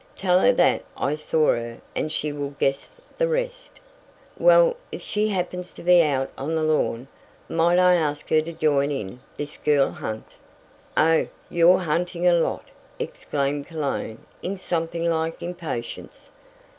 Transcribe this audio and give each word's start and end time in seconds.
Tell 0.15 0.39
her 0.39 0.51
that 0.53 0.81
I 0.97 1.13
saw 1.13 1.49
her 1.49 1.79
and 1.95 2.11
she 2.11 2.31
will 2.31 2.55
guess 2.59 2.89
the 3.19 3.27
rest." 3.27 3.79
"Well, 4.35 4.75
if 4.91 4.99
she 4.99 5.27
happens 5.27 5.73
to 5.73 5.83
be 5.83 6.01
out 6.01 6.31
on 6.39 6.55
the 6.55 6.63
lawn, 6.63 7.07
might 7.47 7.77
I 7.77 7.93
ask 7.97 8.27
her 8.31 8.41
to 8.41 8.51
join 8.51 8.89
in 8.91 9.19
this 9.37 9.57
girl 9.57 9.91
hunt?" 9.91 10.37
"Oh, 10.97 11.27
you're 11.51 11.77
hunting 11.77 12.25
a 12.27 12.33
lot!" 12.33 12.65
exclaimed 12.97 13.67
Cologne 13.67 14.25
in 14.41 14.57
something 14.57 15.07
like 15.07 15.43
impatience. 15.43 16.31